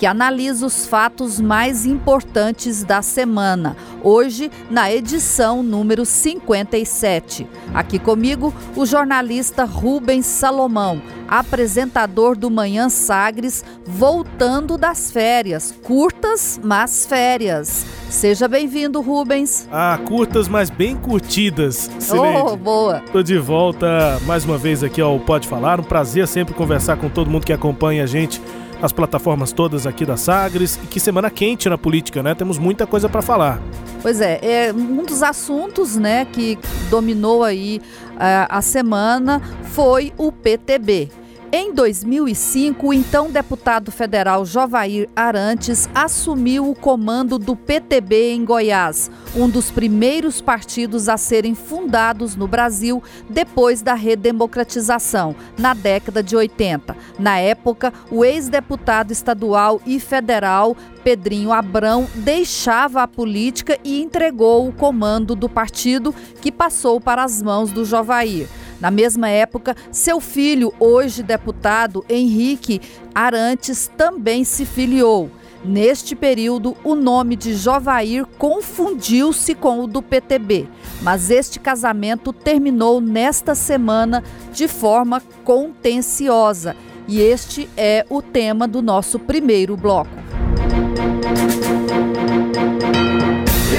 [0.00, 3.76] que analisa os fatos mais importantes da semana.
[4.02, 7.46] Hoje, na edição número 57.
[7.74, 15.74] Aqui comigo, o jornalista Rubens Salomão, apresentador do Manhã Sagres, voltando das férias.
[15.82, 17.84] Curtas, mas férias.
[18.08, 19.68] Seja bem-vindo, Rubens.
[19.70, 21.90] Ah, curtas, mas bem curtidas.
[22.10, 23.02] Oh, boa.
[23.12, 25.78] Tô de volta mais uma vez aqui ao Pode Falar.
[25.78, 28.40] Um prazer sempre conversar com todo mundo que acompanha a gente
[28.82, 30.78] as plataformas todas aqui da Sagres.
[30.82, 32.34] E que semana quente na política, né?
[32.34, 33.60] Temos muita coisa para falar.
[34.02, 37.80] Pois é, é, um dos assuntos, né, que dominou aí
[38.12, 41.10] uh, a semana foi o PTB.
[41.52, 49.10] Em 2005, o então deputado federal Jovair Arantes assumiu o comando do PTB em Goiás,
[49.34, 56.36] um dos primeiros partidos a serem fundados no Brasil depois da redemocratização, na década de
[56.36, 56.96] 80.
[57.18, 64.72] Na época, o ex-deputado estadual e federal Pedrinho Abrão deixava a política e entregou o
[64.72, 68.46] comando do partido, que passou para as mãos do Jovair.
[68.80, 72.80] Na mesma época, seu filho, hoje deputado Henrique
[73.14, 75.30] Arantes, também se filiou.
[75.62, 80.66] Neste período, o nome de Jovair confundiu-se com o do PTB,
[81.02, 86.74] mas este casamento terminou nesta semana de forma contenciosa.
[87.06, 90.20] E este é o tema do nosso primeiro bloco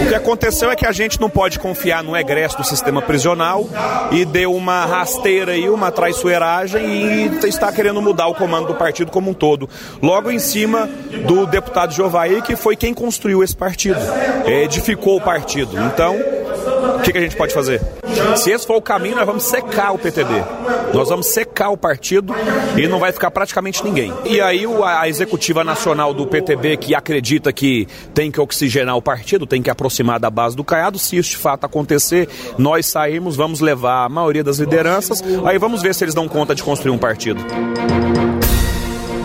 [0.07, 3.67] que aconteceu é que a gente não pode confiar no egresso do sistema prisional
[4.11, 9.11] e deu uma rasteira e uma traiçoeiragem e está querendo mudar o comando do partido
[9.11, 9.69] como um todo.
[10.01, 10.89] Logo em cima
[11.25, 13.99] do deputado Jovaí, que foi quem construiu esse partido,
[14.45, 15.77] edificou o partido.
[15.79, 16.15] Então,
[16.97, 18.00] o que, que a gente pode fazer?
[18.35, 20.33] Se esse for o caminho, nós vamos secar o PTB.
[20.93, 22.33] Nós vamos secar o partido
[22.77, 24.13] e não vai ficar praticamente ninguém.
[24.25, 29.45] E aí a executiva nacional do PTB, que acredita que tem que oxigenar o partido,
[29.45, 32.27] tem que aproximar da base do Caiado, se isso de fato acontecer,
[32.57, 36.53] nós saímos, vamos levar a maioria das lideranças, aí vamos ver se eles dão conta
[36.55, 37.41] de construir um partido.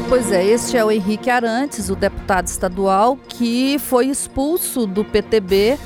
[0.08, 5.76] Pois é, este é o Henrique Arantes, o deputado estadual, que foi expulso do PTB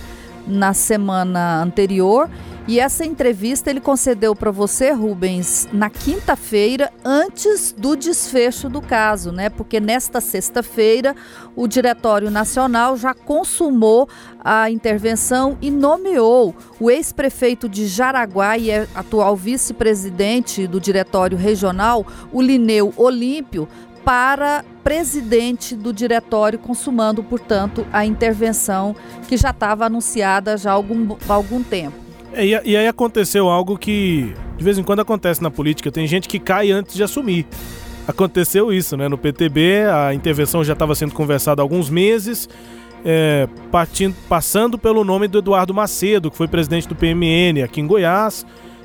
[0.46, 2.28] na semana anterior.
[2.70, 9.32] E essa entrevista ele concedeu para você, Rubens, na quinta-feira, antes do desfecho do caso,
[9.32, 9.50] né?
[9.50, 11.16] Porque nesta sexta-feira
[11.56, 18.86] o Diretório Nacional já consumou a intervenção e nomeou o ex-prefeito de Jaraguá e é
[18.94, 23.68] atual vice-presidente do Diretório Regional, o Lineu Olímpio,
[24.04, 28.94] para presidente do diretório, consumando, portanto, a intervenção
[29.26, 31.99] que já estava anunciada já há algum, há algum tempo.
[32.32, 36.28] É, e, aí aconteceu algo que de vez em quando acontece na política, tem gente
[36.28, 37.46] que cai antes de assumir.
[38.06, 39.08] Aconteceu isso, né?
[39.08, 42.48] No PTB, a intervenção já estava sendo conversada há alguns meses,
[43.04, 47.86] é, partindo, passando pelo nome do Eduardo Macedo, que foi presidente do PMN aqui em
[47.86, 48.44] Goiás.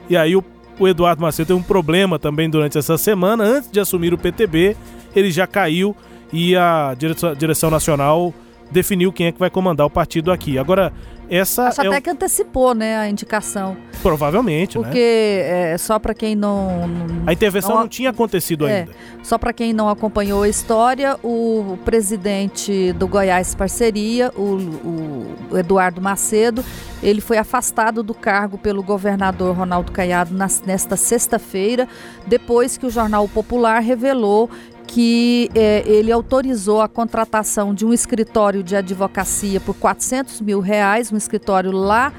[0.09, 0.43] E aí o,
[0.79, 4.75] o Eduardo Macedo teve um problema também durante essa semana, antes de assumir o PTB
[5.15, 5.95] ele já caiu
[6.31, 8.33] e a direção, direção nacional
[8.69, 10.57] definiu quem é que vai comandar o partido aqui.
[10.57, 10.91] Agora,
[11.29, 12.01] essa Acho é até o...
[12.01, 13.75] que antecipou, né, a indicação.
[14.01, 14.89] Provavelmente, Porque, né?
[14.89, 15.41] Porque
[15.73, 18.91] é, só para quem não, não, A intervenção não, não tinha acontecido é, ainda.
[19.23, 26.01] Só para quem não acompanhou a história, o presidente do Goiás Parceria, o, o Eduardo
[26.01, 26.63] Macedo,
[27.01, 30.33] ele foi afastado do cargo pelo governador Ronaldo Caiado
[30.65, 31.87] nesta sexta-feira,
[32.27, 34.49] depois que o Jornal Popular revelou
[34.87, 41.11] que é, ele autorizou a contratação de um escritório de advocacia por 400 mil reais,
[41.11, 42.13] um escritório lá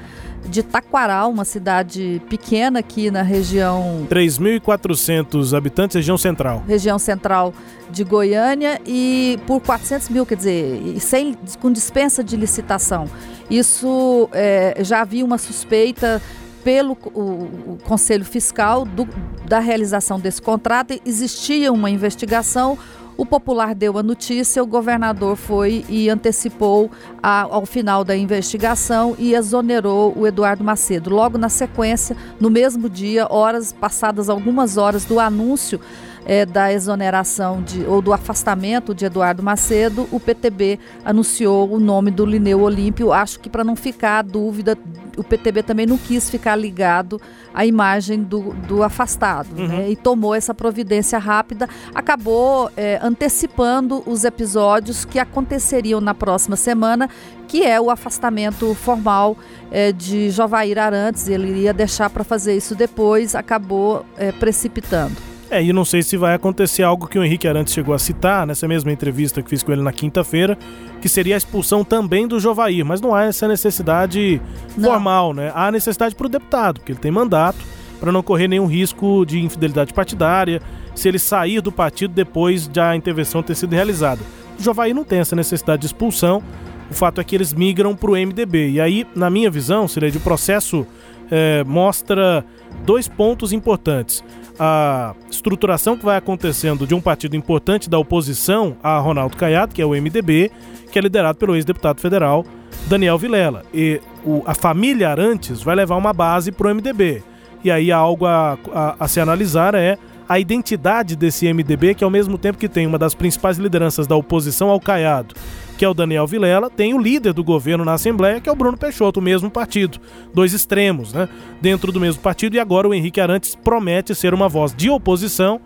[0.47, 4.07] de Taquaral, uma cidade pequena aqui na região.
[4.09, 6.63] 3.400 habitantes, região central.
[6.67, 7.53] Região central
[7.89, 13.09] de Goiânia e por 400 mil, quer dizer, sem, com dispensa de licitação.
[13.49, 16.21] Isso é, já havia uma suspeita
[16.67, 19.07] pelo o, o Conselho Fiscal do,
[19.47, 22.77] da realização desse contrato, existia uma investigação.
[23.15, 26.91] O popular deu a notícia, o governador foi e antecipou
[27.23, 31.09] a, ao final da investigação e exonerou o Eduardo Macedo.
[31.09, 35.79] Logo na sequência, no mesmo dia, horas passadas algumas horas do anúncio,
[36.27, 42.11] é, da exoneração de, ou do afastamento de Eduardo Macedo, o PTB anunciou o nome
[42.11, 43.13] do Lineu Olímpio.
[43.13, 44.77] Acho que para não ficar dúvida,
[45.15, 47.19] o PTB também não quis ficar ligado
[47.53, 49.67] à imagem do, do afastado uhum.
[49.69, 49.89] né?
[49.89, 51.69] e tomou essa providência rápida.
[51.95, 57.09] Acabou é, antecipando os episódios que aconteceriam na próxima semana,
[57.47, 59.37] que é o afastamento formal
[59.71, 61.29] é, de Jovair Arantes.
[61.29, 65.36] Ele iria deixar para fazer isso depois, acabou é, precipitando.
[65.49, 68.45] É, e não sei se vai acontecer algo que o Henrique Arantes chegou a citar
[68.45, 70.57] nessa mesma entrevista que fiz com ele na quinta-feira,
[71.01, 74.41] que seria a expulsão também do Jovair, mas não há essa necessidade
[74.75, 74.91] não.
[74.91, 75.51] formal, né?
[75.55, 77.57] Há necessidade para o deputado, porque ele tem mandato
[77.99, 80.61] para não correr nenhum risco de infidelidade partidária,
[80.93, 84.21] se ele sair do partido depois da intervenção ter sido realizada.
[84.59, 86.43] O Jovair não tem essa necessidade de expulsão,
[86.91, 88.71] o fato é que eles migram para o MDB.
[88.71, 90.85] E aí, na minha visão, seria de processo
[91.29, 92.45] é, mostra
[92.85, 94.23] dois pontos importantes
[94.59, 99.81] a estruturação que vai acontecendo de um partido importante da oposição a Ronaldo Caiado, que
[99.81, 100.51] é o MDB,
[100.91, 102.45] que é liderado pelo ex-deputado federal
[102.87, 103.63] Daniel Vilela.
[103.73, 107.23] E o, a família Arantes vai levar uma base para o MDB.
[107.63, 112.09] E aí algo a, a, a se analisar é a identidade desse MDB, que ao
[112.09, 115.33] mesmo tempo que tem uma das principais lideranças da oposição ao Caiado
[115.77, 118.55] que é o Daniel Vilela, tem o líder do governo na Assembleia, que é o
[118.55, 119.99] Bruno Peixoto, o mesmo partido.
[120.33, 121.29] Dois extremos, né?
[121.61, 125.61] Dentro do mesmo partido, e agora o Henrique Arantes promete ser uma voz de oposição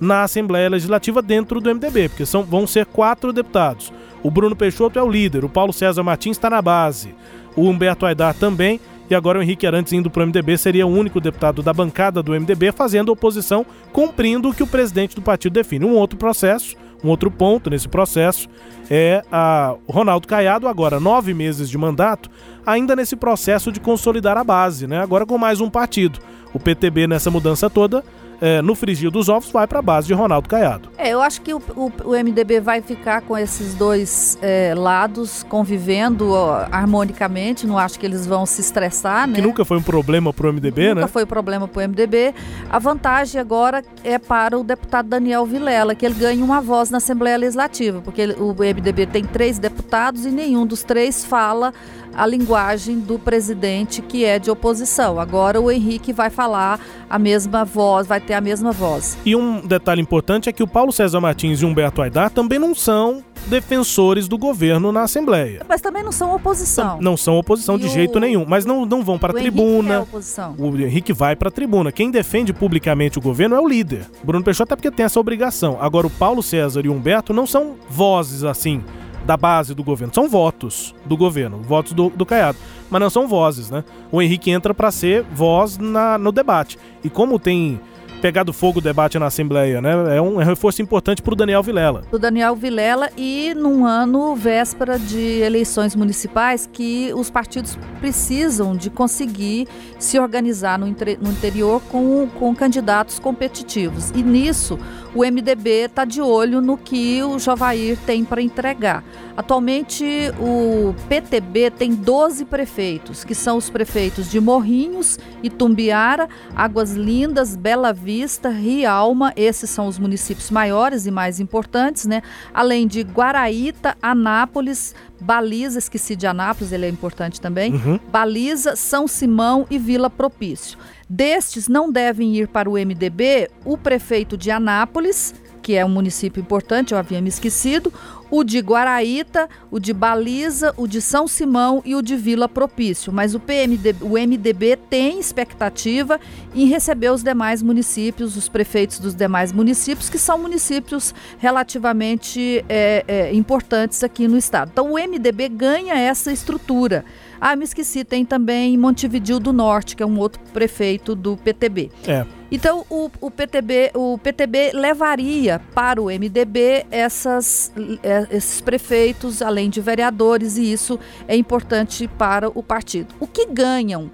[0.00, 3.92] na Assembleia Legislativa dentro do MDB, porque são, vão ser quatro deputados.
[4.22, 7.14] O Bruno Peixoto é o líder, o Paulo César Martins está na base,
[7.56, 10.90] o Humberto Aidar também, e agora o Henrique Arantes indo para o MDB seria o
[10.90, 15.52] único deputado da bancada do MDB fazendo oposição, cumprindo o que o presidente do partido
[15.52, 15.84] define.
[15.84, 16.76] Um outro processo
[17.06, 18.48] um outro ponto nesse processo
[18.90, 22.28] é a Ronaldo Caiado, agora nove meses de mandato,
[22.64, 25.00] ainda nesse processo de consolidar a base, né?
[25.00, 26.18] Agora com mais um partido.
[26.52, 28.04] O PTB nessa mudança toda
[28.40, 30.88] é, no frigir dos ovos, vai para a base de Ronaldo Caiado.
[30.98, 35.42] É, eu acho que o, o, o MDB vai ficar com esses dois é, lados
[35.48, 39.34] convivendo ó, harmonicamente, não acho que eles vão se estressar, né?
[39.34, 41.00] Que nunca foi um problema para o MDB, nunca né?
[41.02, 42.34] Nunca foi um problema para o MDB.
[42.70, 46.98] A vantagem agora é para o deputado Daniel Vilela, que ele ganha uma voz na
[46.98, 51.72] Assembleia Legislativa, porque ele, o MDB tem três deputados e nenhum dos três fala
[52.16, 55.20] a linguagem do presidente que é de oposição.
[55.20, 59.18] Agora o Henrique vai falar a mesma voz, vai ter a mesma voz.
[59.24, 62.74] E um detalhe importante é que o Paulo César Martins e Humberto Aidar também não
[62.74, 65.62] são defensores do governo na Assembleia.
[65.68, 66.98] Mas também não são oposição.
[67.00, 67.90] Não, são oposição e de o...
[67.90, 68.44] jeito nenhum.
[68.46, 69.94] Mas não, não vão para a tribuna.
[69.94, 70.54] É oposição.
[70.58, 71.92] O Henrique vai para a tribuna.
[71.92, 74.06] Quem defende publicamente o governo é o líder.
[74.24, 75.78] Bruno Peixoto até porque tem essa obrigação.
[75.80, 78.82] Agora o Paulo César e o Humberto não são vozes assim
[79.26, 80.14] da base do governo.
[80.14, 82.58] São votos do governo, votos do, do Caiado.
[82.88, 83.84] Mas não são vozes, né?
[84.12, 86.78] O Henrique entra para ser voz na, no debate.
[87.02, 87.80] E como tem
[88.20, 90.16] pegado fogo o debate na Assembleia, né?
[90.16, 92.02] É um, é reforço importante para o Daniel Vilela.
[92.10, 98.90] O Daniel Vilela e num ano véspera de eleições municipais que os partidos precisam de
[98.90, 99.68] conseguir
[99.98, 104.10] se organizar no, no interior com, com candidatos competitivos.
[104.10, 104.78] E nisso
[105.16, 109.02] o MDB está de olho no que o Jovair tem para entregar.
[109.34, 110.04] Atualmente,
[110.38, 117.94] o PTB tem 12 prefeitos, que são os prefeitos de Morrinhos, Itumbiara, Águas Lindas, Bela
[117.94, 122.22] Vista, Rialma, esses são os municípios maiores e mais importantes, né?
[122.52, 127.98] Além de Guaraíta, Anápolis, Baliza, esqueci de Anápolis, ele é importante também, uhum.
[128.10, 130.78] Baliza, São Simão e Vila Propício.
[131.08, 136.40] Destes não devem ir para o MDB o prefeito de Anápolis, que é um município
[136.40, 137.92] importante, eu havia me esquecido,
[138.30, 143.12] o de Guaraíta, o de Baliza, o de São Simão e o de Vila Propício.
[143.12, 146.20] Mas o, PMD, o MDB tem expectativa
[146.54, 153.04] em receber os demais municípios, os prefeitos dos demais municípios, que são municípios relativamente é,
[153.06, 154.70] é, importantes aqui no estado.
[154.72, 157.04] Então o MDB ganha essa estrutura.
[157.40, 161.90] Ah, me esqueci, tem também Montevidil do Norte, que é um outro prefeito do PTB.
[162.06, 162.26] É.
[162.50, 169.68] Então o, o, PTB, o PTB levaria para o MDB essas, é, esses prefeitos, além
[169.68, 173.14] de vereadores, e isso é importante para o partido.
[173.18, 174.10] O que ganham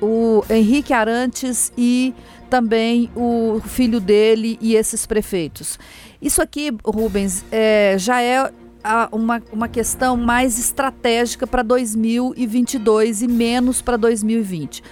[0.00, 2.14] o Henrique Arantes e
[2.50, 5.78] também o filho dele e esses prefeitos?
[6.20, 8.50] Isso aqui, Rubens, é, já é
[9.12, 14.82] uma, uma questão mais estratégica para 2022 e menos para 2020.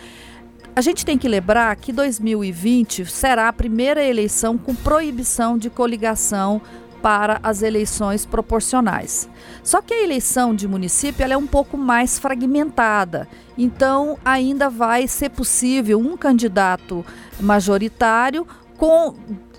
[0.74, 6.60] A gente tem que lembrar que 2020 será a primeira eleição com proibição de coligação
[7.00, 9.28] para as eleições proporcionais.
[9.62, 15.30] Só que a eleição de município é um pouco mais fragmentada, então ainda vai ser
[15.30, 17.04] possível um candidato
[17.40, 19.14] majoritário com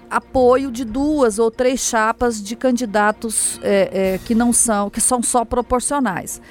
[0.10, 5.22] apoio de duas ou três chapas de candidatos é, é, que não são, que são
[5.22, 6.42] só proporcionais.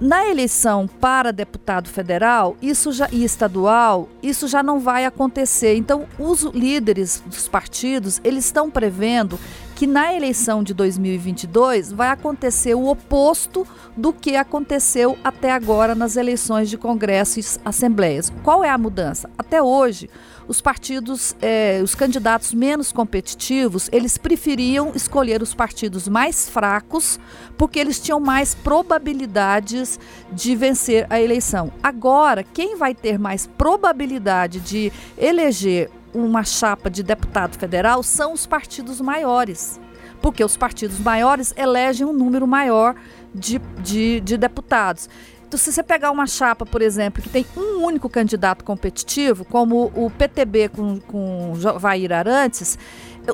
[0.00, 5.76] Na eleição para deputado federal isso já, e estadual, isso já não vai acontecer.
[5.76, 9.38] Então, os líderes dos partidos, eles estão prevendo
[9.76, 16.16] que na eleição de 2022 vai acontecer o oposto do que aconteceu até agora nas
[16.16, 18.32] eleições de congresso e assembleias.
[18.42, 19.28] Qual é a mudança?
[19.36, 20.08] Até hoje,
[20.50, 27.20] os partidos, eh, os candidatos menos competitivos, eles preferiam escolher os partidos mais fracos,
[27.56, 30.00] porque eles tinham mais probabilidades
[30.32, 31.72] de vencer a eleição.
[31.80, 38.44] Agora, quem vai ter mais probabilidade de eleger uma chapa de deputado federal são os
[38.44, 39.80] partidos maiores.
[40.20, 42.96] Porque os partidos maiores elegem um número maior
[43.32, 45.08] de, de, de deputados.
[45.50, 49.90] Então, se você pegar uma chapa, por exemplo, que tem um único candidato competitivo, como
[49.96, 52.78] o PTB com, com Jair Arantes,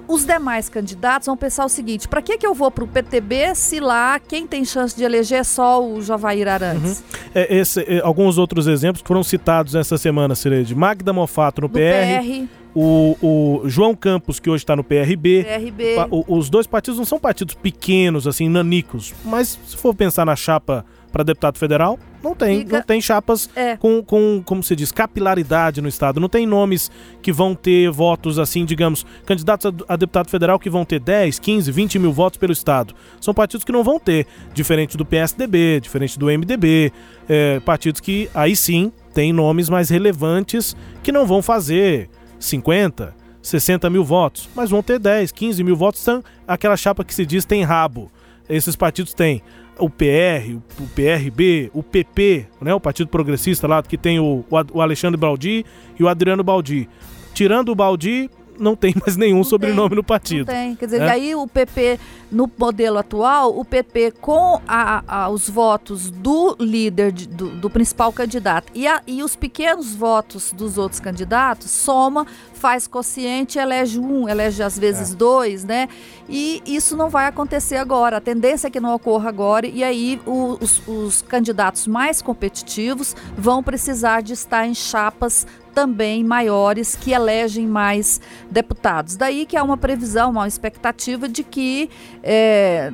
[0.08, 3.54] os demais candidatos vão pensar o seguinte: para que, que eu vou para o PTB
[3.54, 7.00] se lá quem tem chance de eleger é só o Javair Arantes?
[7.00, 7.20] Uhum.
[7.34, 10.74] É, esse, é, alguns outros exemplos foram citados essa semana, Cireide.
[10.74, 12.48] Magda Mofato no PR, PR.
[12.74, 15.44] O, o, João Campos, que hoje está no PRB.
[15.44, 15.96] PRB.
[16.10, 19.12] O, os dois partidos não são partidos pequenos, assim, nanicos.
[19.22, 20.82] Mas se for pensar na chapa
[21.16, 22.58] para deputado federal, não tem.
[22.58, 22.76] Fica...
[22.76, 23.74] Não tem chapas é.
[23.78, 26.20] com, com, como se diz, capilaridade no Estado.
[26.20, 26.90] Não tem nomes
[27.22, 31.38] que vão ter votos, assim, digamos, candidatos a, a, deputado federal que vão ter 10,
[31.38, 32.94] 15, 20 mil votos pelo Estado.
[33.18, 36.92] São partidos que não vão ter, diferente do PSDB, diferente do MDB,
[37.26, 43.88] é, partidos que aí sim têm nomes mais relevantes que não vão fazer 50, 60
[43.88, 46.02] mil votos, mas vão ter 10, 15 mil votos.
[46.02, 48.12] São aquela chapa que se diz tem rabo.
[48.48, 49.42] Esses partidos têm
[49.78, 54.80] o PR, o PRB, o PP, né, o Partido Progressista lá, que tem o, o
[54.80, 55.64] Alexandre Baldi
[55.98, 56.88] e o Adriano Baldi.
[57.34, 60.46] Tirando o Baldi, não tem mais nenhum não sobrenome tem, no partido.
[60.46, 60.76] Não tem.
[60.76, 61.06] Quer dizer, é.
[61.06, 61.98] e aí o PP,
[62.30, 67.70] no modelo atual, o PP com a, a, os votos do líder, de, do, do,
[67.70, 73.98] principal candidato e, a, e os pequenos votos dos outros candidatos, soma, faz quociente, elege
[73.98, 75.16] um, elege às vezes é.
[75.16, 75.88] dois, né?
[76.28, 78.16] E isso não vai acontecer agora.
[78.16, 79.66] A tendência é que não ocorra agora.
[79.66, 86.96] E aí os, os candidatos mais competitivos vão precisar de estar em chapas também maiores
[86.96, 88.18] que elegem mais
[88.50, 89.14] deputados.
[89.14, 91.90] Daí que há uma previsão, uma expectativa de que
[92.22, 92.90] é,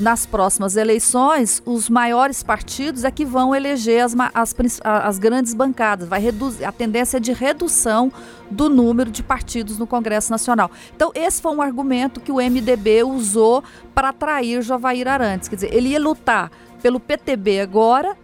[0.00, 6.08] nas próximas eleições os maiores partidos é que vão eleger as, as, as grandes bancadas.
[6.08, 8.10] Vai reduzir, a tendência é de redução
[8.50, 10.72] do número de partidos no Congresso Nacional.
[10.96, 13.62] Então, esse foi um argumento que o MDB usou
[13.94, 15.46] para atrair Jovair Arantes.
[15.48, 16.50] Quer dizer, ele ia lutar
[16.82, 18.16] pelo PTB agora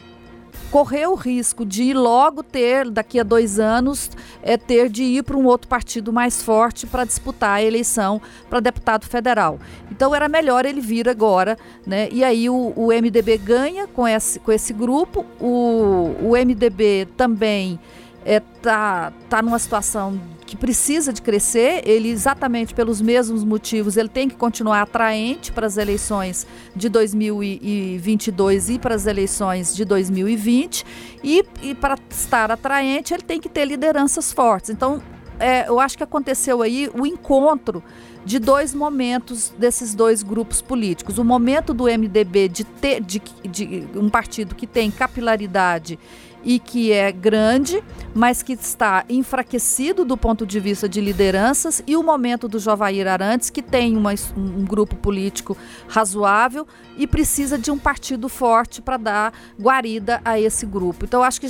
[0.70, 4.10] correu o risco de logo ter, daqui a dois anos,
[4.42, 8.60] é, ter de ir para um outro partido mais forte para disputar a eleição para
[8.60, 9.58] deputado federal.
[9.90, 12.08] Então era melhor ele vir agora, né?
[12.12, 17.78] E aí o, o MDB ganha com esse, com esse grupo, o, o MDB também
[18.24, 24.08] é, tá, tá numa situação que precisa de crescer, ele exatamente pelos mesmos motivos, ele
[24.08, 30.84] tem que continuar atraente para as eleições de 2022 e para as eleições de 2020
[31.22, 34.70] e, e para estar atraente ele tem que ter lideranças fortes.
[34.70, 35.00] Então,
[35.38, 37.82] é, eu acho que aconteceu aí o encontro
[38.24, 41.16] de dois momentos desses dois grupos políticos.
[41.16, 45.98] O momento do MDB de ter de, de um partido que tem capilaridade
[46.42, 47.82] e que é grande,
[48.14, 53.06] mas que está enfraquecido do ponto de vista de lideranças, e o momento do Jovair
[53.06, 55.56] Arantes, que tem uma, um grupo político
[55.88, 56.66] razoável
[56.97, 61.04] e precisa de um partido forte para dar guarida a esse grupo.
[61.04, 61.47] Então, acho que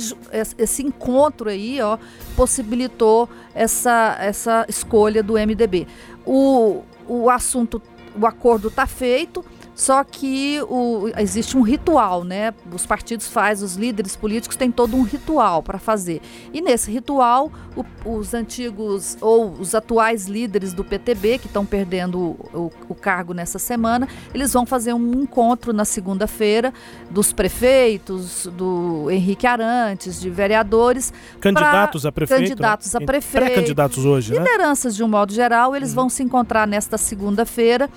[0.57, 1.97] esse encontro aí ó,
[2.35, 5.87] possibilitou essa, essa escolha do MDB.
[6.25, 7.81] O, o assunto,
[8.19, 12.53] o acordo está feito só que o, existe um ritual, né?
[12.73, 16.21] Os partidos fazem, os líderes políticos têm todo um ritual para fazer.
[16.53, 22.19] E nesse ritual, o, os antigos ou os atuais líderes do PTB, que estão perdendo
[22.19, 26.73] o, o, cargo nessa semana, eles vão fazer um encontro na segunda-feira
[27.09, 31.13] dos prefeitos, do Henrique Arantes, de vereadores.
[31.39, 32.41] Candidatos a prefeito?
[32.41, 33.45] Candidatos a prefeito.
[33.45, 34.51] Pré-candidatos hoje, Lideranças, né?
[34.51, 35.95] Lideranças, de um modo geral, eles uhum.
[35.95, 37.89] vão se encontrar nesta segunda-feira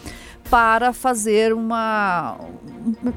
[0.50, 2.36] para fazer uma,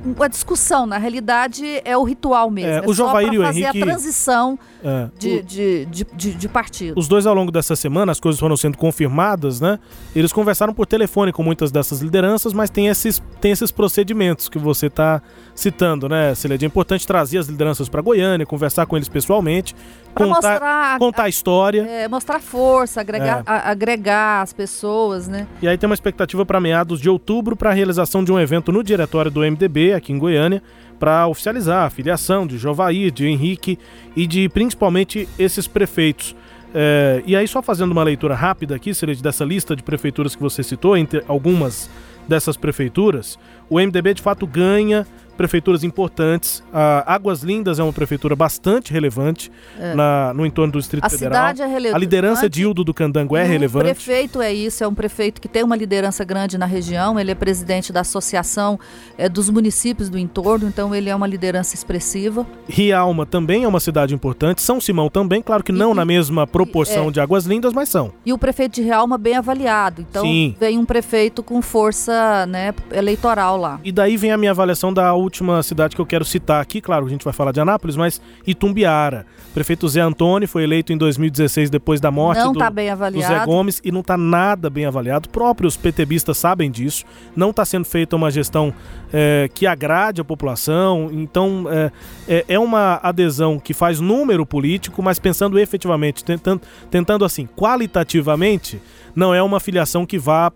[0.03, 0.85] uma discussão.
[0.85, 2.71] Na realidade, é o ritual mesmo.
[2.71, 3.81] É, o é Jovair e o fazer Henrique...
[3.81, 5.43] a transição é, de, o...
[5.43, 6.97] de, de, de, de, partido.
[6.97, 9.77] Os dois, ao longo dessa semana, as coisas foram sendo confirmadas, né?
[10.15, 14.57] Eles conversaram por telefone com muitas dessas lideranças, mas tem esses, tem esses procedimentos que
[14.57, 15.21] você está
[15.53, 16.65] citando, né, Celede?
[16.65, 19.75] É importante trazer as lideranças para Goiânia, conversar com eles pessoalmente,
[20.13, 21.81] contar, mostrar, contar a história.
[21.81, 23.43] É, mostrar força, agregar, é.
[23.45, 25.47] a, agregar as pessoas, né?
[25.61, 27.16] E aí tem uma expectativa para meados de outubro
[27.55, 30.61] para a realização de um evento no diretório do MDB aqui em Goiânia
[30.99, 33.77] para oficializar a filiação de Jovair, de Henrique
[34.15, 36.35] e de principalmente esses prefeitos.
[36.73, 40.41] É, e aí, só fazendo uma leitura rápida aqui, Celede, dessa lista de prefeituras que
[40.41, 41.89] você citou, entre algumas
[42.27, 45.07] dessas prefeituras, o MDB de fato ganha
[45.37, 46.63] prefeituras importantes.
[46.73, 49.93] A Águas Lindas é uma prefeitura bastante relevante é.
[49.93, 51.31] na, no entorno do Distrito a Federal.
[51.31, 51.95] Cidade é relevante.
[51.95, 53.85] A liderança de Hildo do Candango é relevante.
[53.85, 57.31] O prefeito é isso, é um prefeito que tem uma liderança grande na região, ele
[57.31, 58.79] é presidente da Associação
[59.17, 62.45] é, dos Municípios do entorno, então ele é uma liderança expressiva.
[62.67, 66.47] Rialma também é uma cidade importante, São Simão também, claro que não e, na mesma
[66.47, 67.11] proporção é.
[67.11, 68.11] de Águas Lindas, mas são.
[68.25, 70.55] E o prefeito de Rialma bem avaliado, então Sim.
[70.59, 73.79] vem um prefeito com força né, eleitoral lá.
[73.83, 77.05] E daí vem a minha avaliação da última cidade que eu quero citar aqui, claro,
[77.05, 79.25] a gente vai falar de Anápolis, mas Itumbiara.
[79.49, 82.89] O prefeito Zé Antônio foi eleito em 2016 depois da morte não do, tá bem
[82.89, 83.33] avaliado.
[83.33, 85.29] do Zé Gomes e não está nada bem avaliado.
[85.29, 87.03] Próprios PTBistas sabem disso.
[87.35, 88.73] Não está sendo feita uma gestão
[89.11, 91.09] é, que agrade a população.
[91.11, 91.91] Então é,
[92.27, 98.81] é, é, uma adesão que faz número político, mas pensando efetivamente, tentando, tentando assim, qualitativamente,
[99.15, 100.51] não é uma filiação que vá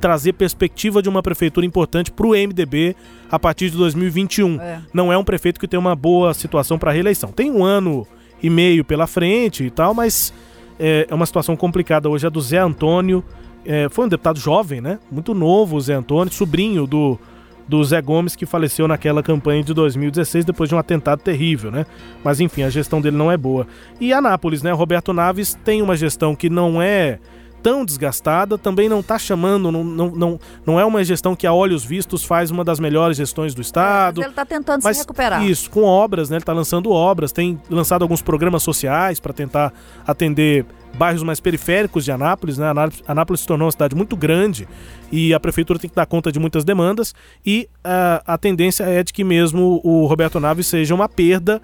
[0.00, 2.96] trazer perspectiva de uma prefeitura importante para o MDB
[3.30, 4.60] a partir de 2021.
[4.60, 4.80] É.
[4.92, 7.32] Não é um prefeito que tem uma boa situação para reeleição.
[7.32, 8.06] Tem um ano
[8.42, 10.32] e meio pela frente e tal, mas
[10.78, 12.26] é, é uma situação complicada hoje.
[12.26, 13.24] A do Zé Antônio
[13.64, 14.98] é, foi um deputado jovem, né?
[15.10, 17.18] Muito novo, o Zé Antônio, sobrinho do,
[17.68, 21.84] do Zé Gomes, que faleceu naquela campanha de 2016 depois de um atentado terrível, né?
[22.24, 23.66] Mas enfim, a gestão dele não é boa.
[24.00, 24.72] E Anápolis, né?
[24.72, 27.18] Roberto Naves tem uma gestão que não é
[27.62, 31.52] tão desgastada, também não está chamando, não, não, não, não é uma gestão que a
[31.52, 34.20] olhos vistos faz uma das melhores gestões do Estado.
[34.20, 35.44] É, mas ele está tentando mas, se recuperar.
[35.44, 36.36] Isso, com obras, né?
[36.36, 39.72] Ele está lançando obras, tem lançado alguns programas sociais para tentar
[40.06, 40.64] atender
[40.94, 42.70] bairros mais periféricos de Anápolis, né?
[42.70, 44.66] Anápolis, Anápolis se tornou uma cidade muito grande
[45.12, 47.14] e a prefeitura tem que dar conta de muitas demandas
[47.44, 51.60] e uh, a tendência é de que mesmo o Roberto Naves seja uma perda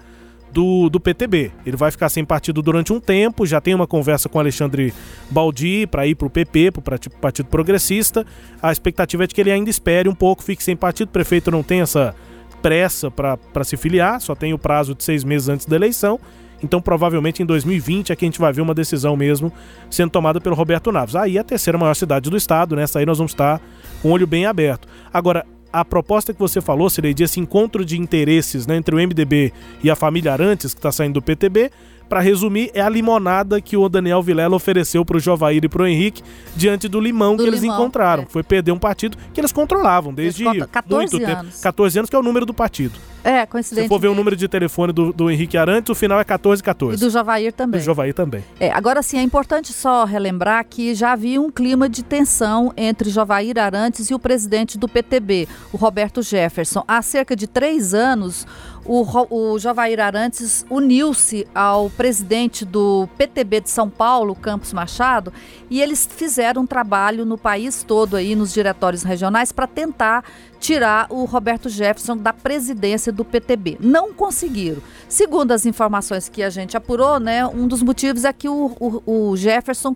[0.51, 1.51] do, do PTB.
[1.65, 4.93] Ele vai ficar sem partido durante um tempo, já tem uma conversa com Alexandre
[5.29, 8.25] Baldi para ir para o PP, para o Partido Progressista.
[8.61, 11.09] A expectativa é de que ele ainda espere um pouco, fique sem partido.
[11.09, 12.15] O prefeito não tem essa
[12.61, 16.19] pressa para se filiar, só tem o prazo de seis meses antes da eleição.
[16.61, 19.51] Então, provavelmente em 2020 é que a gente vai ver uma decisão mesmo
[19.89, 21.15] sendo tomada pelo Roberto Naves.
[21.15, 22.85] Aí a terceira maior cidade do estado, né?
[22.95, 23.61] aí nós vamos estar
[24.01, 24.87] com o olho bem aberto.
[25.13, 25.45] Agora,
[25.79, 29.91] a proposta que você falou, Cireide, esse encontro de interesses né, entre o MDB e
[29.91, 31.71] a família Arantes, que está saindo do PTB,
[32.07, 35.83] para resumir, é a limonada que o Daniel Vilela ofereceu para o Jovair e para
[35.83, 36.23] o Henrique
[36.55, 38.23] diante do limão do que limão, eles encontraram.
[38.23, 38.25] É.
[38.27, 41.53] Foi perder um partido que eles controlavam desde 14 muito anos.
[41.53, 41.61] tempo.
[41.61, 42.97] 14 anos, que é o número do partido.
[43.23, 43.83] É, coincidente.
[43.83, 46.95] Se for ver o número de telefone do, do Henrique Arantes, o final é 1414.
[46.95, 47.81] E do Jovair também.
[47.81, 48.41] Do Jovair também.
[48.57, 53.09] É, agora sim, é importante só relembrar que já havia um clima de tensão entre
[53.09, 56.85] Jovair Arantes e o presidente do PTB, o Roberto Jefferson.
[56.87, 58.47] Há cerca de três anos,
[58.85, 65.33] o, o Jovair Arantes uniu-se ao presidente do PTB de São Paulo, Campos Machado,
[65.69, 70.23] e eles fizeram um trabalho no país todo aí, nos diretórios regionais, para tentar
[70.59, 73.77] tirar o Roberto Jefferson da presidência do PTB.
[73.79, 74.81] Não conseguiram.
[75.09, 79.31] Segundo as informações que a gente apurou, né, um dos motivos é que o, o,
[79.31, 79.95] o Jefferson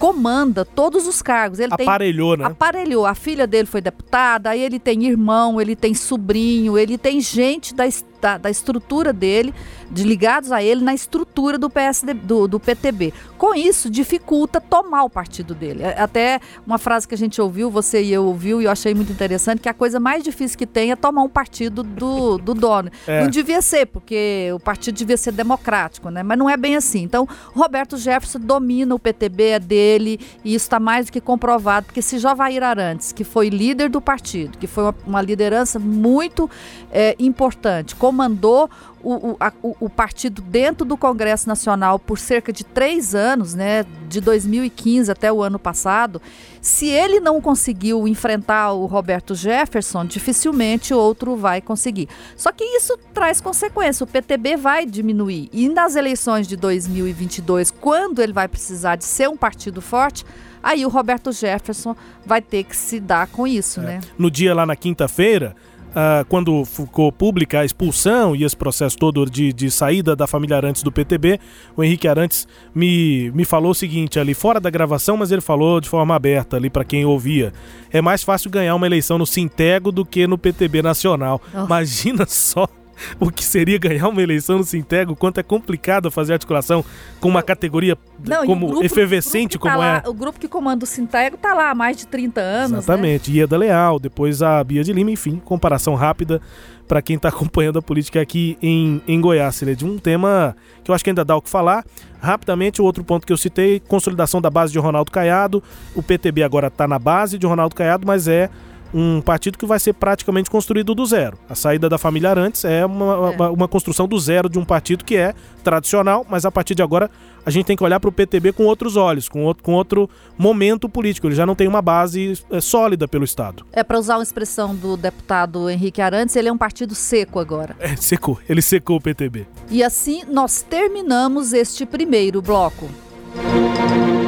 [0.00, 1.60] comanda todos os cargos.
[1.60, 2.50] Ele aparelhou, tem, né?
[2.50, 3.04] Aparelhou.
[3.04, 7.74] A filha dele foi deputada, aí ele tem irmão, ele tem sobrinho, ele tem gente
[7.74, 7.84] da,
[8.20, 9.54] da, da estrutura dele,
[9.90, 13.12] de ligados a ele na estrutura do PSD, do, do PTB.
[13.36, 15.82] Com isso, dificulta tomar o partido dele.
[15.82, 18.94] É, até uma frase que a gente ouviu, você e eu ouviu, e eu achei
[18.94, 22.54] muito interessante, que a coisa mais difícil que tem é tomar um partido do, do
[22.54, 22.90] dono.
[23.06, 23.22] É.
[23.22, 26.22] Não devia ser, porque o partido devia ser democrático, né?
[26.22, 27.02] Mas não é bem assim.
[27.02, 31.86] Então, Roberto Jefferson domina o PTB, é dele, e isso está mais do que comprovado,
[31.86, 36.48] porque se Jovair Arantes, que foi líder do partido, que foi uma, uma liderança muito
[36.92, 38.68] é, importante, com comandou
[39.04, 43.86] o, o, a, o, partido dentro do Congresso Nacional por cerca de três anos, né,
[44.08, 46.20] de 2015 até o ano passado,
[46.60, 52.08] se ele não conseguiu enfrentar o Roberto Jefferson, dificilmente outro vai conseguir.
[52.36, 55.48] Só que isso traz consequência, o PTB vai diminuir.
[55.52, 60.26] E nas eleições de 2022, quando ele vai precisar de ser um partido forte,
[60.60, 61.94] aí o Roberto Jefferson
[62.26, 63.84] vai ter que se dar com isso, é.
[63.84, 64.00] né?
[64.18, 65.54] No dia lá na quinta-feira,
[65.90, 70.56] Uh, quando ficou pública a expulsão e esse processo todo de, de saída da família
[70.56, 71.40] Arantes do PTB,
[71.76, 75.80] o Henrique Arantes me, me falou o seguinte ali, fora da gravação, mas ele falou
[75.80, 77.52] de forma aberta ali para quem ouvia.
[77.92, 81.40] É mais fácil ganhar uma eleição no Sintego do que no PTB Nacional.
[81.52, 81.64] Oh.
[81.64, 82.68] Imagina só
[83.18, 86.84] o que seria ganhar uma eleição no Sintego, quanto é complicado fazer articulação
[87.20, 90.08] com uma categoria Não, como grupo, efervescente como tá lá, é.
[90.08, 92.70] O grupo que comanda o Sintego está lá há mais de 30 anos.
[92.72, 92.78] Né?
[92.78, 93.30] Exatamente.
[93.30, 93.38] Né?
[93.38, 96.40] Ieda Leal, depois a Bia de Lima, enfim, comparação rápida
[96.88, 99.54] para quem está acompanhando a política aqui em, em Goiás.
[99.54, 101.84] Seria de um tema que eu acho que ainda dá o que falar.
[102.20, 105.62] Rapidamente, o outro ponto que eu citei, consolidação da base de Ronaldo Caiado.
[105.94, 108.50] O PTB agora está na base de Ronaldo Caiado, mas é
[108.92, 111.38] um partido que vai ser praticamente construído do zero.
[111.48, 113.48] A saída da família Arantes é uma, é.
[113.48, 117.10] uma, construção do zero de um partido que é tradicional, mas a partir de agora
[117.44, 120.10] a gente tem que olhar para o PTB com outros olhos, com outro, com outro
[120.36, 121.26] momento político.
[121.26, 123.64] Ele já não tem uma base é, sólida pelo Estado.
[123.72, 127.76] É, para usar uma expressão do deputado Henrique Arantes, ele é um partido seco agora.
[127.78, 128.38] É, secou.
[128.48, 129.46] Ele secou o PTB.
[129.70, 132.88] E assim nós terminamos este primeiro bloco.
[133.34, 134.19] segundo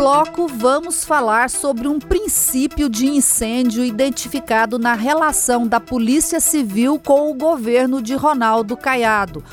[0.00, 7.30] bloco, vamos falar sobre um princípio de incêndio identificado na relação da Polícia Civil com
[7.30, 9.44] o governo de Ronaldo Caiado.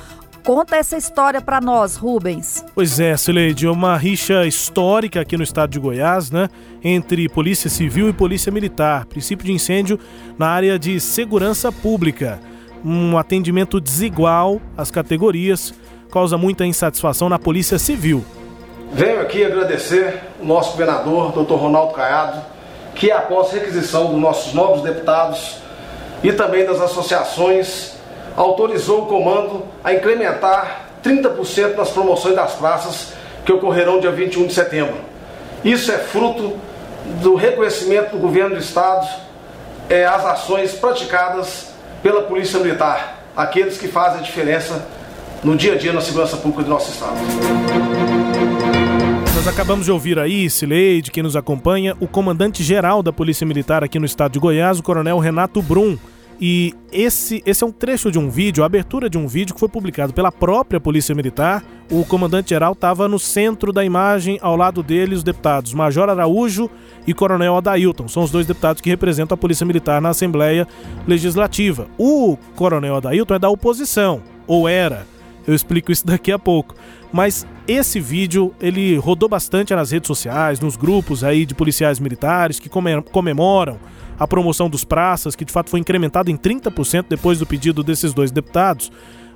[0.45, 2.63] Conta essa história para nós, Rubens.
[2.73, 6.47] Pois é, Sileide, é uma rixa histórica aqui no estado de Goiás, né?
[6.81, 9.05] Entre Polícia Civil e Polícia Militar.
[9.05, 9.99] Princípio de incêndio
[10.39, 12.39] na área de segurança pública.
[12.85, 15.73] Um atendimento desigual às categorias
[16.09, 18.23] causa muita insatisfação na Polícia Civil.
[18.91, 21.53] Venho aqui agradecer o nosso governador, Dr.
[21.53, 22.41] Ronaldo Caiado,
[22.95, 25.57] que após requisição dos nossos novos deputados
[26.23, 27.93] e também das associações,
[28.35, 33.13] autorizou o comando a incrementar 30% nas promoções das praças
[33.45, 34.97] que ocorrerão dia 21 de setembro.
[35.63, 36.57] Isso é fruto
[37.21, 39.07] do reconhecimento do governo do Estado
[39.89, 41.71] é, às ações praticadas
[42.01, 44.85] pela Polícia Militar, aqueles que fazem a diferença
[45.43, 48.16] no dia a dia na segurança pública do nosso Estado.
[49.47, 53.97] Nós acabamos de ouvir aí, Sileide, quem nos acompanha, o comandante-geral da Polícia Militar aqui
[53.97, 55.97] no estado de Goiás, o coronel Renato Brum.
[56.39, 59.59] E esse, esse é um trecho de um vídeo, a abertura de um vídeo que
[59.61, 61.63] foi publicado pela própria Polícia Militar.
[61.89, 66.69] O comandante-geral estava no centro da imagem, ao lado dele, os deputados Major Araújo
[67.07, 68.09] e Coronel Adailton.
[68.09, 70.67] São os dois deputados que representam a Polícia Militar na Assembleia
[71.07, 71.87] Legislativa.
[71.97, 75.07] O Coronel Adailton é da oposição, ou era.
[75.47, 76.75] Eu explico isso daqui a pouco.
[77.11, 82.59] Mas esse vídeo ele rodou bastante nas redes sociais, nos grupos aí de policiais militares
[82.59, 83.77] que comemoram
[84.19, 88.13] a promoção dos praças, que de fato foi incrementado em 30% depois do pedido desses
[88.13, 88.91] dois deputados,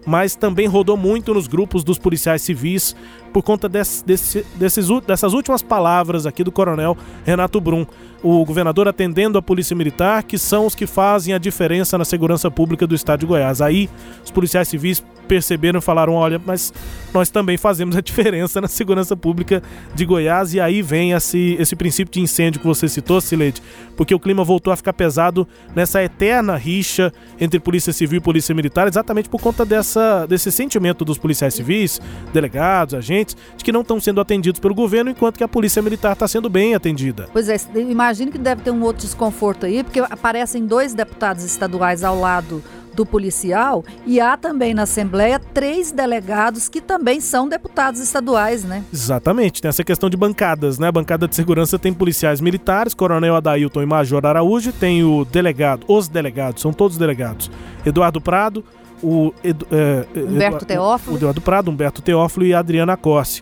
[0.05, 2.95] mas também rodou muito nos grupos dos policiais civis
[3.31, 7.85] por conta desse, desse, desses, dessas últimas palavras aqui do coronel Renato Brum,
[8.23, 12.49] o governador atendendo a polícia militar, que são os que fazem a diferença na segurança
[12.49, 13.61] pública do estado de Goiás.
[13.61, 13.89] Aí
[14.23, 16.73] os policiais civis perceberam e falaram: olha, mas
[17.13, 19.63] nós também fazemos a diferença na segurança pública
[19.95, 20.53] de Goiás.
[20.53, 23.63] E aí vem esse, esse princípio de incêndio que você citou, Sileide,
[23.95, 28.53] porque o clima voltou a ficar pesado nessa eterna rixa entre Polícia Civil e Polícia
[28.53, 32.01] Militar, exatamente por conta dessa, desse sentimento dos policiais civis,
[32.33, 36.11] delegados, agentes, de que não estão sendo atendidos pelo governo, enquanto que a Polícia Militar
[36.11, 37.29] está sendo bem atendida.
[37.31, 42.03] Pois é, imagino que deve ter um outro desconforto aí, porque aparecem dois deputados estaduais
[42.03, 42.61] ao lado
[42.93, 48.83] do policial e há também na Assembleia três delegados que também são deputados estaduais, né?
[48.93, 50.87] Exatamente, tem essa questão de bancadas, né?
[50.87, 55.85] A bancada de segurança tem policiais militares, Coronel Adailton e Major Araújo, tem o delegado,
[55.87, 57.49] os delegados, são todos delegados,
[57.85, 58.63] Eduardo Prado,
[59.03, 61.13] o Edu, é, Humberto Teófilo.
[61.13, 63.41] O Eduardo Prado, Humberto Teófilo e a Adriana Cosse.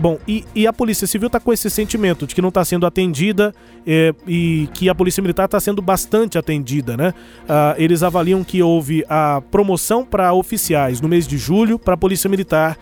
[0.00, 2.86] Bom, e, e, a Polícia Civil está com esse sentimento de que não está sendo
[2.86, 3.54] atendida
[3.86, 7.12] é, e que a Polícia Militar está sendo bastante atendida, né?
[7.46, 11.96] Ah, eles avaliam que houve a promoção para oficiais no mês de julho para a
[11.98, 12.78] Polícia Militar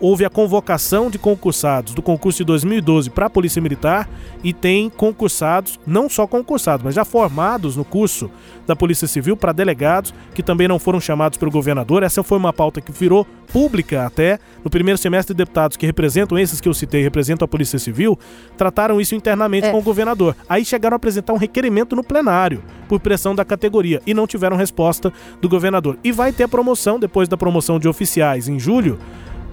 [0.00, 4.08] houve a convocação de concursados do concurso de 2012 para a Polícia Militar
[4.42, 8.30] e tem concursados, não só concursados, mas já formados no curso
[8.66, 12.02] da Polícia Civil para delegados que também não foram chamados pelo governador.
[12.02, 15.34] Essa foi uma pauta que virou pública até no primeiro semestre.
[15.34, 18.18] Deputados que representam esses que eu citei, representam a Polícia Civil,
[18.56, 19.70] trataram isso internamente é.
[19.70, 20.36] com o governador.
[20.48, 24.56] Aí chegaram a apresentar um requerimento no plenário por pressão da categoria e não tiveram
[24.56, 25.98] resposta do governador.
[26.04, 28.98] E vai ter promoção depois da promoção de oficiais em julho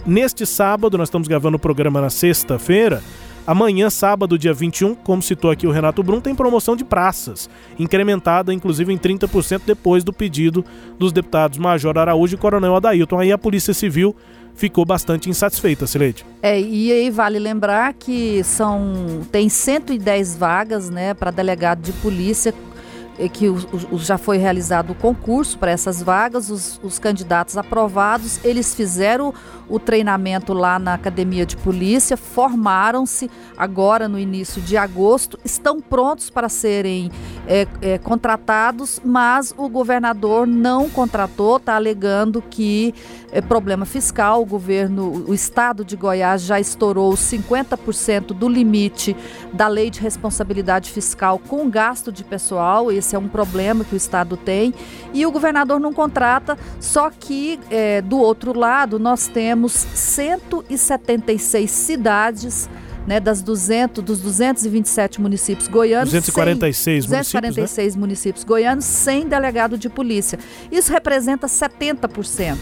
[0.05, 3.03] Neste sábado, nós estamos gravando o programa na sexta-feira.
[3.45, 8.53] Amanhã, sábado, dia 21, como citou aqui o Renato Brum, tem promoção de praças, incrementada
[8.53, 10.63] inclusive em 30% depois do pedido
[10.99, 13.19] dos deputados Major Araújo e Coronel Adailton.
[13.19, 14.15] Aí a Polícia Civil
[14.53, 16.25] ficou bastante insatisfeita, Sileide.
[16.43, 22.53] É, e aí vale lembrar que são tem 110 vagas, né, para delegado de polícia
[23.27, 23.57] que o,
[23.91, 29.33] o, já foi realizado o concurso para essas vagas, os, os, candidatos aprovados, eles fizeram
[29.67, 36.29] o treinamento lá na Academia de Polícia, formaram-se agora no início de agosto, estão prontos
[36.29, 37.11] para serem
[37.45, 42.93] é, é, contratados, mas o governador não contratou, está alegando que
[43.31, 49.15] é problema fiscal, o governo, o estado de Goiás já estourou 50% do limite
[49.53, 53.97] da lei de responsabilidade fiscal com gasto de pessoal, esse é um problema que o
[53.97, 54.73] estado tem,
[55.13, 62.69] e o governador não contrata, só que é, do outro lado nós temos 176 cidades
[63.07, 66.11] né, das 200, dos 227 municípios goianos.
[66.11, 67.99] 246 100, 246 municípios, né?
[67.99, 70.37] municípios goianos sem delegado de polícia.
[70.71, 72.57] Isso representa 70%.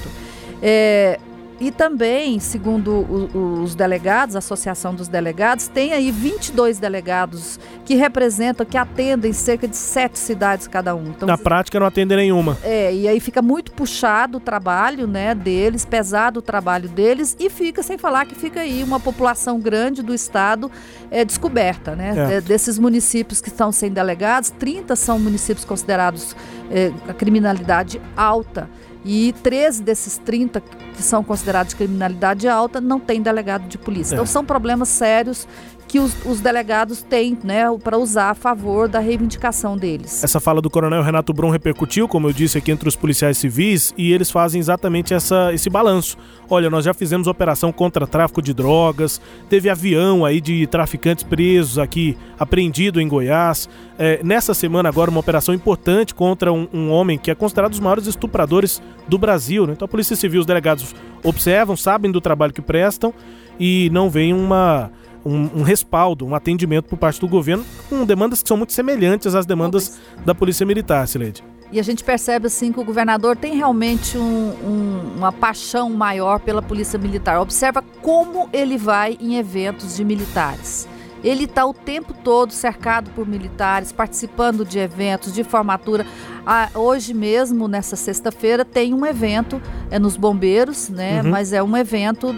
[0.62, 1.20] É,
[1.60, 7.96] e também, segundo o, os delegados, a Associação dos Delegados, tem aí 22 delegados que
[7.96, 11.08] representam, que atendem cerca de sete cidades cada um.
[11.08, 12.58] Então, Na prática não atendem nenhuma.
[12.64, 17.50] É, e aí fica muito puxado o trabalho né, deles, pesado o trabalho deles, e
[17.50, 20.72] fica, sem falar que fica aí uma população grande do estado
[21.10, 22.36] é, descoberta, né?
[22.36, 22.42] É.
[22.42, 26.36] Desses municípios que estão sem delegados, 30 são municípios considerados
[26.72, 28.70] é, a criminalidade alta.
[29.06, 34.14] E 13 desses 30 que são considerados de criminalidade alta não têm delegado de polícia.
[34.14, 34.16] É.
[34.16, 35.48] Então são problemas sérios
[35.88, 40.24] que os, os delegados têm né, para usar a favor da reivindicação deles.
[40.24, 43.94] Essa fala do coronel Renato Brum repercutiu, como eu disse aqui, entre os policiais civis
[43.98, 46.18] e eles fazem exatamente essa, esse balanço.
[46.50, 51.80] Olha, nós já fizemos operação contra tráfico de drogas, teve avião aí de traficantes presos
[51.80, 53.70] aqui, apreendido em Goiás.
[53.98, 57.72] É, nessa semana agora, uma operação importante contra um, um, homem que é considerado um
[57.72, 59.66] dos maiores estupradores do Brasil.
[59.66, 59.74] Né?
[59.74, 63.14] Então a Polícia Civil, os delegados observam, sabem do trabalho que prestam
[63.60, 64.92] e não vem uma
[65.28, 69.36] um, um, respaldo, um atendimento por parte do governo, com demandas que são muito semelhantes
[69.36, 71.44] às demandas da Polícia Militar, Sileide.
[71.72, 76.40] E a gente percebe assim que o governador tem realmente um, um, uma paixão maior
[76.40, 77.42] pela Polícia Militar.
[77.42, 80.88] Observa como ele vai em eventos de militares.
[81.24, 86.06] Ele está o tempo todo cercado por militares, participando de eventos, de formatura.
[86.46, 91.22] Ah, hoje mesmo, nessa sexta-feira, tem um evento, é nos bombeiros, né?
[91.22, 91.32] Uhum.
[91.32, 92.34] Mas é um evento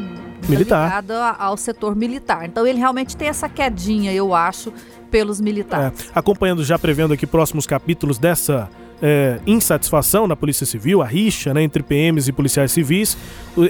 [0.49, 0.85] militar.
[0.85, 2.45] ligado ao setor militar.
[2.45, 4.73] Então ele realmente tem essa quedinha, eu acho,
[5.09, 6.07] pelos militares.
[6.07, 8.69] É, acompanhando já prevendo aqui próximos capítulos dessa
[9.01, 13.17] é, insatisfação na Polícia Civil, a rixa né, entre PMs e policiais civis.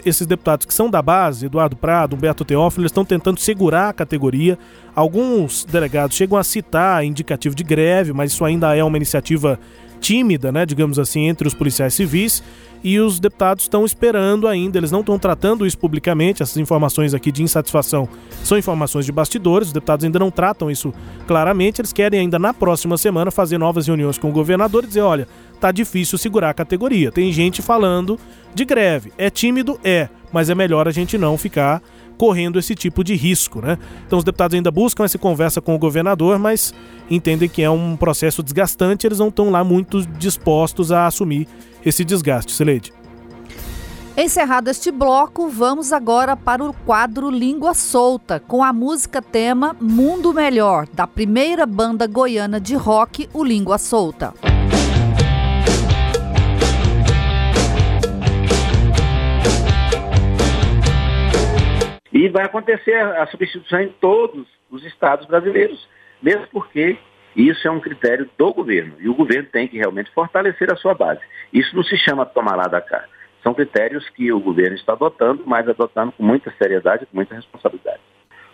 [0.06, 4.58] Esses deputados que são da base, Eduardo Prado, Humberto Teófilo, estão tentando segurar a categoria.
[4.96, 9.60] Alguns delegados chegam a citar indicativo de greve, mas isso ainda é uma iniciativa
[10.00, 12.44] tímida, né, digamos assim, entre os policiais civis
[12.84, 17.32] e os deputados estão esperando ainda, eles não estão tratando isso publicamente, essas informações aqui
[17.32, 18.08] de insatisfação
[18.44, 20.94] são informações de bastidores, os deputados ainda não tratam isso
[21.28, 25.02] claramente, eles querem ainda na próxima semana fazer novas reuniões com o governador e dizer,
[25.02, 25.28] olha,
[25.60, 27.12] tá difícil segurar a categoria.
[27.12, 28.18] Tem gente falando
[28.56, 29.12] de greve.
[29.18, 29.78] É tímido?
[29.84, 31.82] É, mas é melhor a gente não ficar
[32.20, 33.78] correndo esse tipo de risco, né?
[34.06, 36.74] Então os deputados ainda buscam essa conversa com o governador, mas
[37.10, 41.48] entendem que é um processo desgastante, eles não estão lá muito dispostos a assumir
[41.84, 42.92] esse desgaste, Sileide.
[44.18, 50.34] Encerrado este bloco, vamos agora para o quadro Língua Solta, com a música tema Mundo
[50.34, 54.34] Melhor, da primeira banda goiana de rock, o Língua Solta.
[62.20, 65.88] E vai acontecer a substituição em todos os estados brasileiros,
[66.22, 66.98] mesmo porque
[67.34, 68.96] isso é um critério do governo.
[69.00, 71.22] E o governo tem que realmente fortalecer a sua base.
[71.54, 73.06] Isso não se chama tomar lá da cá.
[73.42, 78.02] São critérios que o governo está adotando, mas adotando com muita seriedade, com muita responsabilidade.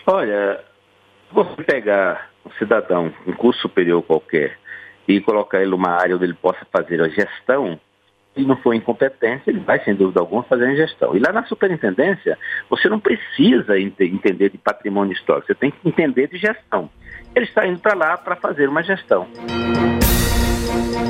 [0.05, 0.63] Olha,
[1.31, 4.59] você pegar um cidadão, um curso superior qualquer,
[5.07, 7.79] e colocar ele numa área onde ele possa fazer a gestão,
[8.35, 11.15] Se não for incompetência, ele vai, sem dúvida alguma, fazer a gestão.
[11.15, 12.37] E lá na superintendência,
[12.69, 16.89] você não precisa entender de patrimônio histórico, você tem que entender de gestão.
[17.33, 19.27] Ele está indo para lá para fazer uma gestão.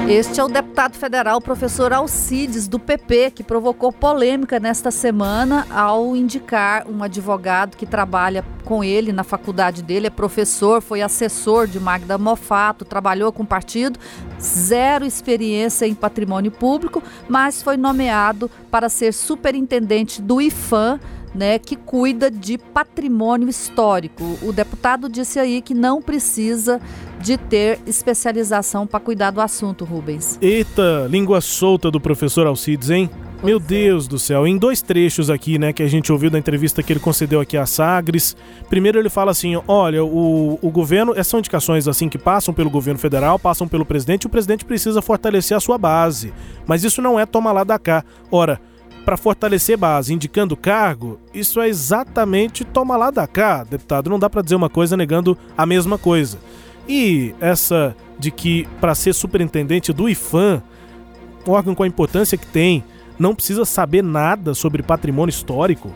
[0.08, 6.15] Este é o deputado federal professor Alcides, do PP, que provocou polêmica nesta semana ao
[6.15, 11.80] indicar um advogado que trabalha com ele na faculdade dele, é professor, foi assessor de
[11.80, 14.00] Magda Mofato, trabalhou com o partido,
[14.39, 21.00] zero experiência em patrimônio público, mas foi nomeado para ser superintendente do IFAM
[21.36, 24.24] né, que cuida de patrimônio histórico.
[24.41, 26.80] O deputado disse aí que não precisa
[27.19, 30.39] de ter especialização para cuidar do assunto, Rubens.
[30.41, 33.10] Eita, língua solta do professor Alcides, hein?
[33.41, 33.60] Pois Meu é.
[33.60, 36.93] Deus do céu, em dois trechos aqui, né, que a gente ouviu da entrevista que
[36.93, 38.36] ele concedeu aqui à Sagres.
[38.69, 42.69] Primeiro ele fala assim: olha, o, o governo, essas são indicações assim que passam pelo
[42.69, 46.34] governo federal, passam pelo presidente, e o presidente precisa fortalecer a sua base.
[46.65, 48.06] Mas isso não é tomar lá da cá.
[48.32, 48.60] Ora,
[49.06, 54.10] para fortalecer base, indicando cargo, isso é exatamente toma lá da cá, deputado.
[54.10, 56.39] Não dá para dizer uma coisa negando a mesma coisa.
[56.89, 60.62] E essa de que para ser superintendente do IFAM,
[61.48, 62.84] um órgão com a importância que tem,
[63.20, 65.94] não precisa saber nada sobre patrimônio histórico.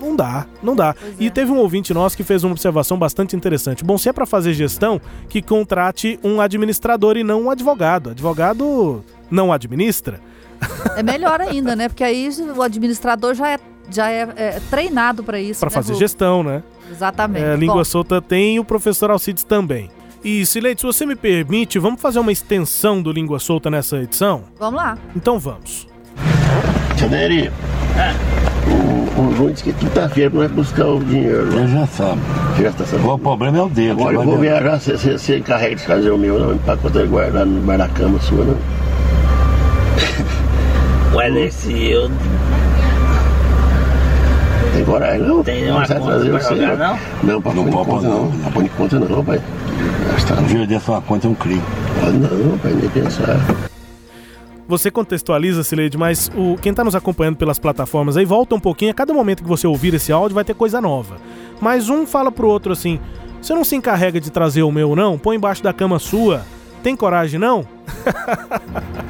[0.00, 0.94] Não dá, não dá.
[1.02, 1.24] É.
[1.24, 3.82] E teve um ouvinte nosso que fez uma observação bastante interessante.
[3.82, 8.10] Bom, se é para fazer gestão, que contrate um administrador e não um advogado.
[8.10, 10.20] Advogado não administra.
[10.96, 11.88] É melhor ainda, né?
[11.88, 13.58] Porque aí o administrador já é,
[13.90, 15.60] já é, é treinado para isso.
[15.60, 16.62] Para né, fazer gestão, né?
[16.90, 17.44] Exatamente.
[17.44, 17.84] É, língua Bom.
[17.84, 19.90] solta tem e o professor Alcides também.
[20.24, 24.44] E, Sileide, se você me permite, vamos fazer uma extensão do Língua Solta nessa edição?
[24.58, 24.96] Vamos lá.
[25.14, 25.86] Então vamos.
[26.96, 28.14] Chaneri, é.
[28.66, 31.44] o, o João disse que quinta-feira não vai buscar o dinheiro.
[31.52, 31.64] Né?
[31.64, 32.20] Eu já sabe.
[32.58, 33.10] Já está sabendo.
[33.10, 33.90] O problema é o dele.
[33.90, 37.60] Agora eu vou viajar, você, encarrega de fazer o meu, não, para poder guardar no
[37.60, 38.56] bar da cama sua, não.
[41.14, 42.10] Wallace, eu.
[44.74, 45.44] Tem coragem não?
[45.44, 46.98] Tem uma conta trazer pra jogar, não?
[47.22, 48.30] Não, pra não pode conta não.
[48.30, 49.40] Não pode conta não, pai.
[50.66, 51.62] Dessa uma conta é um crime.
[52.20, 53.36] Não, pai, nem pensar.
[54.66, 58.90] Você contextualiza, Sileide, mas o, quem está nos acompanhando pelas plataformas aí, volta um pouquinho.
[58.90, 61.18] A cada momento que você ouvir esse áudio, vai ter coisa nova.
[61.60, 62.98] Mas um fala pro outro assim:
[63.40, 65.16] você não se encarrega de trazer o meu, não?
[65.16, 66.42] Põe embaixo da cama sua.
[66.84, 67.66] Tem coragem, não?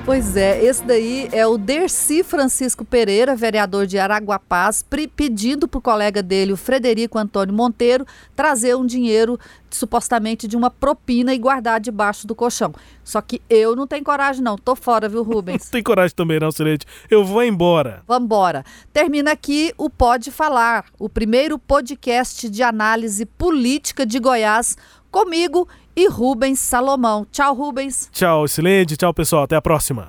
[0.04, 5.82] pois é, esse daí é o Dercy Francisco Pereira, vereador de Araguapaz, pedindo para o
[5.82, 8.06] colega dele, o Frederico Antônio Monteiro,
[8.36, 9.36] trazer um dinheiro
[9.68, 12.72] supostamente de uma propina e guardar debaixo do colchão.
[13.02, 14.56] Só que eu não tenho coragem, não.
[14.56, 15.64] Tô fora, viu, Rubens?
[15.64, 16.86] não tem coragem também, não, Silente.
[17.10, 18.04] Eu vou embora.
[18.06, 18.64] Vambora.
[18.92, 24.76] Termina aqui o Pode Falar, o primeiro podcast de análise política de Goiás,
[25.10, 27.26] comigo e Rubens Salomão.
[27.30, 28.08] Tchau, Rubens.
[28.12, 28.96] Tchau, Silente.
[28.96, 29.44] Tchau, pessoal.
[29.44, 30.08] Até a próxima.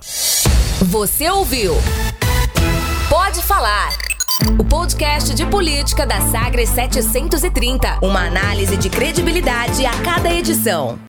[0.82, 1.74] Você ouviu?
[3.08, 3.92] Pode falar.
[4.58, 8.00] O podcast de política da Sagres 730.
[8.02, 10.98] Uma análise de credibilidade a cada edição.